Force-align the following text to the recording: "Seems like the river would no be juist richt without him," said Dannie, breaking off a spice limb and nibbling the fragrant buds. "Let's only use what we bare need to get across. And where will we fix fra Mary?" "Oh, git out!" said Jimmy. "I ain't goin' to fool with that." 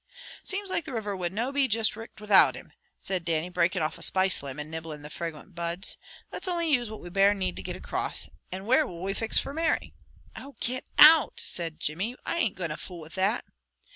"Seems 0.43 0.71
like 0.71 0.85
the 0.85 0.93
river 0.93 1.15
would 1.15 1.31
no 1.31 1.51
be 1.51 1.67
juist 1.67 1.95
richt 1.95 2.19
without 2.19 2.55
him," 2.55 2.73
said 2.99 3.23
Dannie, 3.23 3.49
breaking 3.49 3.83
off 3.83 3.99
a 3.99 4.01
spice 4.01 4.41
limb 4.41 4.57
and 4.57 4.71
nibbling 4.71 5.03
the 5.03 5.11
fragrant 5.11 5.53
buds. 5.53 5.95
"Let's 6.31 6.47
only 6.47 6.73
use 6.73 6.89
what 6.89 7.01
we 7.01 7.09
bare 7.11 7.35
need 7.35 7.55
to 7.57 7.61
get 7.61 7.75
across. 7.75 8.27
And 8.51 8.65
where 8.65 8.87
will 8.87 9.03
we 9.03 9.13
fix 9.13 9.37
fra 9.37 9.53
Mary?" 9.53 9.93
"Oh, 10.35 10.55
git 10.59 10.87
out!" 10.97 11.33
said 11.39 11.79
Jimmy. 11.79 12.15
"I 12.25 12.37
ain't 12.39 12.55
goin' 12.55 12.71
to 12.71 12.77
fool 12.77 13.01
with 13.01 13.13
that." 13.13 13.45